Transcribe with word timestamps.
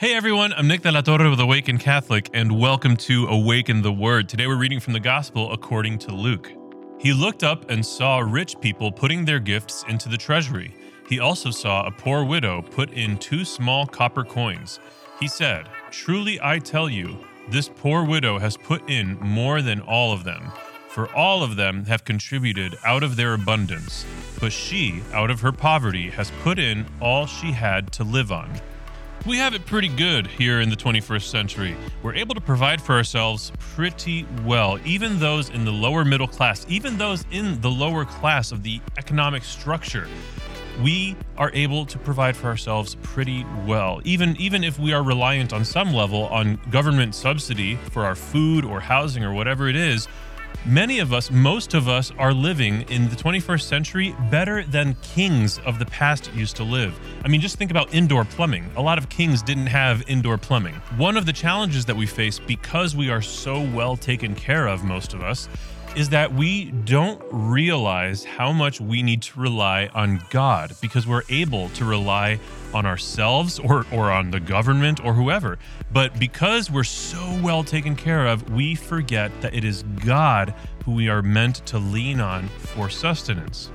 Hey 0.00 0.14
everyone, 0.14 0.54
I'm 0.54 0.66
Nick 0.66 0.80
de 0.80 0.90
la 0.90 1.02
Torre 1.02 1.28
with 1.28 1.40
Awaken 1.40 1.76
Catholic, 1.76 2.30
and 2.32 2.58
welcome 2.58 2.96
to 2.96 3.26
Awaken 3.26 3.82
the 3.82 3.92
Word. 3.92 4.30
Today 4.30 4.46
we're 4.46 4.56
reading 4.56 4.80
from 4.80 4.94
the 4.94 4.98
Gospel 4.98 5.52
according 5.52 5.98
to 5.98 6.14
Luke. 6.14 6.50
He 6.98 7.12
looked 7.12 7.44
up 7.44 7.70
and 7.70 7.84
saw 7.84 8.20
rich 8.20 8.58
people 8.62 8.90
putting 8.90 9.26
their 9.26 9.38
gifts 9.38 9.84
into 9.90 10.08
the 10.08 10.16
treasury. 10.16 10.74
He 11.06 11.20
also 11.20 11.50
saw 11.50 11.86
a 11.86 11.90
poor 11.90 12.24
widow 12.24 12.62
put 12.62 12.90
in 12.92 13.18
two 13.18 13.44
small 13.44 13.84
copper 13.84 14.24
coins. 14.24 14.80
He 15.20 15.28
said, 15.28 15.68
Truly 15.90 16.40
I 16.42 16.60
tell 16.60 16.88
you, 16.88 17.18
this 17.50 17.68
poor 17.68 18.02
widow 18.02 18.38
has 18.38 18.56
put 18.56 18.88
in 18.88 19.18
more 19.20 19.60
than 19.60 19.82
all 19.82 20.14
of 20.14 20.24
them, 20.24 20.50
for 20.88 21.14
all 21.14 21.42
of 21.42 21.56
them 21.56 21.84
have 21.84 22.06
contributed 22.06 22.74
out 22.86 23.02
of 23.02 23.16
their 23.16 23.34
abundance, 23.34 24.06
but 24.40 24.50
she, 24.50 25.02
out 25.12 25.30
of 25.30 25.42
her 25.42 25.52
poverty, 25.52 26.08
has 26.08 26.32
put 26.42 26.58
in 26.58 26.86
all 27.02 27.26
she 27.26 27.52
had 27.52 27.92
to 27.92 28.02
live 28.02 28.32
on. 28.32 28.62
We 29.26 29.36
have 29.36 29.54
it 29.54 29.66
pretty 29.66 29.88
good 29.88 30.26
here 30.26 30.62
in 30.62 30.70
the 30.70 30.76
21st 30.76 31.24
century. 31.24 31.76
We're 32.02 32.14
able 32.14 32.34
to 32.34 32.40
provide 32.40 32.80
for 32.80 32.94
ourselves 32.94 33.52
pretty 33.58 34.26
well, 34.46 34.78
even 34.86 35.18
those 35.18 35.50
in 35.50 35.66
the 35.66 35.70
lower 35.70 36.06
middle 36.06 36.26
class, 36.26 36.64
even 36.70 36.96
those 36.96 37.26
in 37.30 37.60
the 37.60 37.70
lower 37.70 38.06
class 38.06 38.50
of 38.50 38.62
the 38.62 38.80
economic 38.96 39.44
structure. 39.44 40.08
We 40.82 41.16
are 41.36 41.50
able 41.52 41.84
to 41.84 41.98
provide 41.98 42.34
for 42.34 42.46
ourselves 42.46 42.94
pretty 43.02 43.44
well, 43.66 44.00
even 44.04 44.36
even 44.38 44.64
if 44.64 44.78
we 44.78 44.94
are 44.94 45.02
reliant 45.02 45.52
on 45.52 45.66
some 45.66 45.92
level 45.92 46.24
on 46.28 46.58
government 46.70 47.14
subsidy 47.14 47.76
for 47.76 48.06
our 48.06 48.14
food 48.14 48.64
or 48.64 48.80
housing 48.80 49.22
or 49.22 49.34
whatever 49.34 49.68
it 49.68 49.76
is 49.76 50.08
Many 50.66 50.98
of 50.98 51.12
us, 51.12 51.30
most 51.30 51.72
of 51.72 51.88
us, 51.88 52.12
are 52.18 52.34
living 52.34 52.82
in 52.90 53.08
the 53.08 53.16
21st 53.16 53.62
century 53.62 54.14
better 54.30 54.62
than 54.62 54.94
kings 55.02 55.58
of 55.60 55.78
the 55.78 55.86
past 55.86 56.32
used 56.34 56.56
to 56.56 56.64
live. 56.64 56.98
I 57.24 57.28
mean, 57.28 57.40
just 57.40 57.56
think 57.56 57.70
about 57.70 57.94
indoor 57.94 58.24
plumbing. 58.24 58.70
A 58.76 58.82
lot 58.82 58.98
of 58.98 59.08
kings 59.08 59.42
didn't 59.42 59.68
have 59.68 60.02
indoor 60.06 60.36
plumbing. 60.36 60.74
One 60.96 61.16
of 61.16 61.24
the 61.24 61.32
challenges 61.32 61.86
that 61.86 61.96
we 61.96 62.04
face 62.04 62.38
because 62.38 62.94
we 62.94 63.08
are 63.08 63.22
so 63.22 63.62
well 63.74 63.96
taken 63.96 64.34
care 64.34 64.66
of, 64.66 64.84
most 64.84 65.14
of 65.14 65.22
us, 65.22 65.48
is 65.96 66.10
that 66.10 66.32
we 66.32 66.70
don't 66.70 67.20
realize 67.30 68.22
how 68.22 68.52
much 68.52 68.80
we 68.80 69.02
need 69.02 69.22
to 69.22 69.40
rely 69.40 69.88
on 69.92 70.22
God 70.30 70.72
because 70.80 71.06
we're 71.06 71.24
able 71.28 71.68
to 71.70 71.84
rely 71.84 72.38
on 72.72 72.86
ourselves 72.86 73.58
or, 73.58 73.84
or 73.92 74.10
on 74.10 74.30
the 74.30 74.38
government 74.38 75.04
or 75.04 75.14
whoever. 75.14 75.58
But 75.92 76.18
because 76.18 76.70
we're 76.70 76.84
so 76.84 77.40
well 77.42 77.64
taken 77.64 77.96
care 77.96 78.26
of, 78.26 78.50
we 78.50 78.76
forget 78.76 79.32
that 79.40 79.52
it 79.52 79.64
is 79.64 79.82
God 80.04 80.54
who 80.84 80.92
we 80.92 81.08
are 81.08 81.22
meant 81.22 81.66
to 81.66 81.78
lean 81.78 82.20
on 82.20 82.48
for 82.48 82.88
sustenance. 82.88 83.70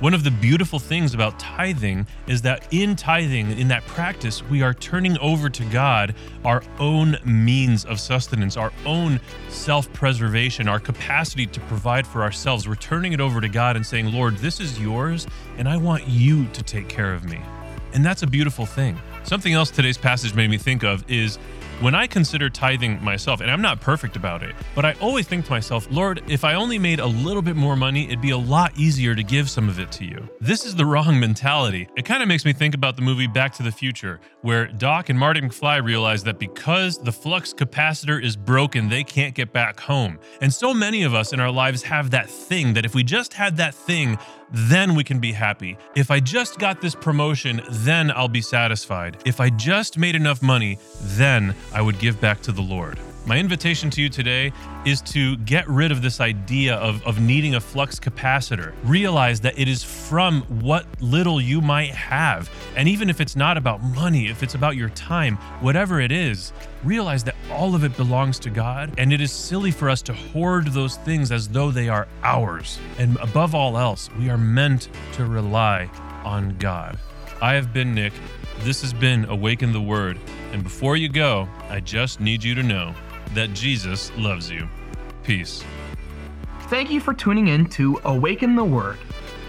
One 0.00 0.14
of 0.14 0.24
the 0.24 0.30
beautiful 0.30 0.78
things 0.78 1.12
about 1.12 1.38
tithing 1.38 2.06
is 2.26 2.40
that 2.40 2.66
in 2.72 2.96
tithing, 2.96 3.58
in 3.58 3.68
that 3.68 3.84
practice, 3.84 4.42
we 4.42 4.62
are 4.62 4.72
turning 4.72 5.18
over 5.18 5.50
to 5.50 5.64
God 5.66 6.14
our 6.42 6.62
own 6.78 7.18
means 7.22 7.84
of 7.84 8.00
sustenance, 8.00 8.56
our 8.56 8.72
own 8.86 9.20
self 9.50 9.92
preservation, 9.92 10.68
our 10.68 10.80
capacity 10.80 11.44
to 11.44 11.60
provide 11.60 12.06
for 12.06 12.22
ourselves. 12.22 12.66
We're 12.66 12.76
turning 12.76 13.12
it 13.12 13.20
over 13.20 13.42
to 13.42 13.48
God 13.50 13.76
and 13.76 13.84
saying, 13.84 14.10
Lord, 14.10 14.38
this 14.38 14.58
is 14.58 14.80
yours, 14.80 15.26
and 15.58 15.68
I 15.68 15.76
want 15.76 16.08
you 16.08 16.46
to 16.46 16.62
take 16.62 16.88
care 16.88 17.12
of 17.12 17.24
me. 17.24 17.38
And 17.92 18.02
that's 18.02 18.22
a 18.22 18.26
beautiful 18.26 18.64
thing. 18.64 18.98
Something 19.24 19.52
else 19.52 19.70
today's 19.70 19.98
passage 19.98 20.34
made 20.34 20.48
me 20.48 20.56
think 20.56 20.82
of 20.82 21.04
is 21.10 21.38
when 21.80 21.94
I 21.94 22.06
consider 22.06 22.50
tithing 22.50 23.02
myself, 23.02 23.40
and 23.40 23.50
I'm 23.50 23.62
not 23.62 23.80
perfect 23.80 24.14
about 24.14 24.42
it, 24.42 24.54
but 24.74 24.84
I 24.84 24.92
always 25.00 25.26
think 25.26 25.46
to 25.46 25.50
myself, 25.50 25.88
Lord, 25.90 26.22
if 26.28 26.44
I 26.44 26.54
only 26.54 26.78
made 26.78 27.00
a 27.00 27.06
little 27.06 27.40
bit 27.40 27.56
more 27.56 27.74
money, 27.74 28.04
it'd 28.04 28.20
be 28.20 28.30
a 28.30 28.38
lot 28.38 28.78
easier 28.78 29.14
to 29.14 29.22
give 29.22 29.48
some 29.48 29.68
of 29.68 29.80
it 29.80 29.90
to 29.92 30.04
you. 30.04 30.28
This 30.40 30.66
is 30.66 30.76
the 30.76 30.84
wrong 30.84 31.18
mentality. 31.18 31.88
It 31.96 32.04
kind 32.04 32.22
of 32.22 32.28
makes 32.28 32.44
me 32.44 32.52
think 32.52 32.74
about 32.74 32.96
the 32.96 33.02
movie 33.02 33.26
Back 33.26 33.54
to 33.54 33.62
the 33.62 33.72
Future, 33.72 34.20
where 34.42 34.66
Doc 34.66 35.08
and 35.08 35.18
Marty 35.18 35.40
McFly 35.40 35.82
realize 35.82 36.22
that 36.24 36.38
because 36.38 36.98
the 36.98 37.12
flux 37.12 37.54
capacitor 37.54 38.22
is 38.22 38.36
broken, 38.36 38.90
they 38.90 39.02
can't 39.02 39.34
get 39.34 39.52
back 39.52 39.80
home. 39.80 40.18
And 40.42 40.52
so 40.52 40.74
many 40.74 41.02
of 41.02 41.14
us 41.14 41.32
in 41.32 41.40
our 41.40 41.50
lives 41.50 41.82
have 41.84 42.10
that 42.10 42.28
thing 42.28 42.74
that 42.74 42.84
if 42.84 42.94
we 42.94 43.02
just 43.02 43.32
had 43.32 43.56
that 43.56 43.74
thing, 43.74 44.18
then 44.52 44.94
we 44.94 45.04
can 45.04 45.18
be 45.18 45.32
happy. 45.32 45.76
If 45.94 46.10
I 46.10 46.20
just 46.20 46.58
got 46.58 46.80
this 46.80 46.94
promotion, 46.94 47.62
then 47.70 48.10
I'll 48.10 48.28
be 48.28 48.42
satisfied. 48.42 49.18
If 49.24 49.40
I 49.40 49.50
just 49.50 49.98
made 49.98 50.14
enough 50.14 50.42
money, 50.42 50.78
then 51.02 51.54
I 51.72 51.82
would 51.82 51.98
give 51.98 52.20
back 52.20 52.40
to 52.42 52.52
the 52.52 52.62
Lord. 52.62 52.98
My 53.26 53.38
invitation 53.38 53.90
to 53.90 54.02
you 54.02 54.08
today 54.08 54.50
is 54.86 55.02
to 55.02 55.36
get 55.38 55.68
rid 55.68 55.92
of 55.92 56.00
this 56.00 56.20
idea 56.20 56.76
of, 56.76 57.06
of 57.06 57.20
needing 57.20 57.54
a 57.54 57.60
flux 57.60 58.00
capacitor. 58.00 58.72
Realize 58.82 59.40
that 59.40 59.58
it 59.58 59.68
is 59.68 59.84
from 59.84 60.42
what 60.62 60.86
little 61.00 61.40
you 61.40 61.60
might 61.60 61.90
have. 61.90 62.50
And 62.76 62.88
even 62.88 63.10
if 63.10 63.20
it's 63.20 63.36
not 63.36 63.58
about 63.58 63.82
money, 63.82 64.28
if 64.28 64.42
it's 64.42 64.54
about 64.54 64.74
your 64.74 64.88
time, 64.90 65.36
whatever 65.60 66.00
it 66.00 66.10
is, 66.10 66.52
realize 66.82 67.22
that 67.24 67.36
all 67.52 67.74
of 67.74 67.84
it 67.84 67.94
belongs 67.96 68.38
to 68.40 68.50
God. 68.50 68.92
And 68.96 69.12
it 69.12 69.20
is 69.20 69.30
silly 69.30 69.70
for 69.70 69.90
us 69.90 70.00
to 70.02 70.14
hoard 70.14 70.68
those 70.68 70.96
things 70.96 71.30
as 71.30 71.46
though 71.46 71.70
they 71.70 71.90
are 71.90 72.08
ours. 72.22 72.80
And 72.98 73.16
above 73.18 73.54
all 73.54 73.76
else, 73.76 74.08
we 74.18 74.30
are 74.30 74.38
meant 74.38 74.88
to 75.12 75.26
rely 75.26 75.90
on 76.24 76.56
God. 76.58 76.98
I 77.42 77.52
have 77.52 77.72
been 77.72 77.94
Nick. 77.94 78.14
This 78.60 78.80
has 78.80 78.94
been 78.94 79.26
Awaken 79.26 79.72
the 79.72 79.80
Word. 79.80 80.18
And 80.52 80.64
before 80.64 80.96
you 80.96 81.08
go, 81.08 81.48
I 81.68 81.80
just 81.80 82.18
need 82.18 82.42
you 82.42 82.54
to 82.54 82.62
know 82.62 82.94
that 83.34 83.52
Jesus 83.54 84.10
loves 84.16 84.50
you. 84.50 84.68
Peace. 85.22 85.64
Thank 86.68 86.90
you 86.90 87.00
for 87.00 87.14
tuning 87.14 87.48
in 87.48 87.66
to 87.70 88.00
Awaken 88.04 88.54
the 88.54 88.64
Word. 88.64 88.98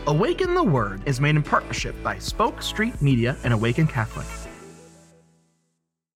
Awaken 0.07 0.55
the 0.55 0.63
Word 0.63 1.01
is 1.05 1.21
made 1.21 1.35
in 1.35 1.43
partnership 1.43 1.95
by 2.03 2.17
Spoke 2.17 2.61
Street 2.61 2.99
Media 3.01 3.37
and 3.43 3.53
Awaken 3.53 3.87
Catholic. 3.87 4.40